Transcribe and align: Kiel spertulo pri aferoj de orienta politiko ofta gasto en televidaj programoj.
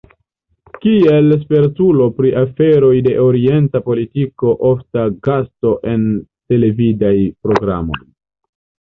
Kiel 0.83 1.27
spertulo 1.41 2.05
pri 2.19 2.31
aferoj 2.39 2.93
de 3.07 3.11
orienta 3.25 3.81
politiko 3.89 4.53
ofta 4.69 5.03
gasto 5.27 5.75
en 5.93 6.07
televidaj 6.53 7.13
programoj. 7.45 8.01